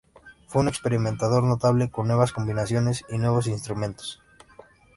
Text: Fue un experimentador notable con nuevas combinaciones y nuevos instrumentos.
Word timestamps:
Fue 0.47 0.61
un 0.63 0.67
experimentador 0.67 1.43
notable 1.43 1.91
con 1.91 2.07
nuevas 2.07 2.31
combinaciones 2.31 3.03
y 3.09 3.19
nuevos 3.19 3.45
instrumentos. 3.45 4.19